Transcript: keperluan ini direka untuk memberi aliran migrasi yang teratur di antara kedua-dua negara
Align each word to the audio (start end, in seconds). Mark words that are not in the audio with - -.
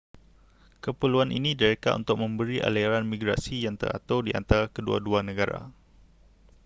keperluan 0.83 1.29
ini 1.39 1.51
direka 1.61 1.89
untuk 1.99 2.15
memberi 2.25 2.57
aliran 2.67 3.05
migrasi 3.13 3.55
yang 3.69 3.75
teratur 3.81 4.19
di 4.27 4.31
antara 4.39 4.65
kedua-dua 4.75 5.19
negara 5.29 5.61